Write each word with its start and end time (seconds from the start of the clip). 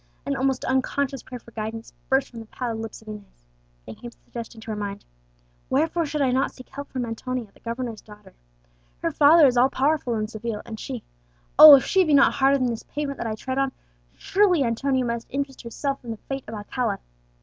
An 0.25 0.35
almost 0.35 0.65
unconscious 0.65 1.21
prayer 1.21 1.37
for 1.37 1.51
guidance 1.51 1.93
burst 2.09 2.31
from 2.31 2.39
the 2.39 2.47
pallid 2.47 2.79
lips 2.81 3.03
of 3.03 3.07
Inez. 3.07 3.43
Then 3.85 3.93
came 3.93 4.09
the 4.09 4.17
suggestion 4.17 4.59
to 4.61 4.71
her 4.71 4.75
mind, 4.75 5.05
"Wherefore 5.69 6.07
should 6.07 6.23
I 6.23 6.31
not 6.31 6.49
seek 6.51 6.69
help 6.69 6.91
from 6.91 7.05
Antonia, 7.05 7.51
the 7.53 7.59
governor's 7.59 8.01
daughter? 8.01 8.33
Her 9.03 9.11
father 9.11 9.45
is 9.45 9.57
all 9.57 9.69
powerful 9.69 10.15
in 10.15 10.27
Seville, 10.27 10.63
and 10.65 10.79
she 10.79 11.03
oh! 11.59 11.75
if 11.75 11.85
she 11.85 12.03
be 12.03 12.15
not 12.15 12.33
harder 12.33 12.57
than 12.57 12.71
this 12.71 12.81
pavement 12.81 13.17
that 13.19 13.27
I 13.27 13.35
tread 13.35 13.59
on, 13.59 13.73
surely 14.17 14.63
Antonia 14.63 15.05
must 15.05 15.27
interest 15.29 15.61
herself 15.61 16.03
in 16.03 16.09
the 16.09 16.17
fate 16.17 16.45
of 16.47 16.55
Alcala!" 16.55 16.97